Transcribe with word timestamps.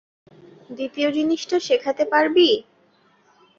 দ্বিতীয় 0.69 1.09
জিনিসটা 1.11 1.57
শেখাতে 1.59 2.03
পারবি? 2.05 2.49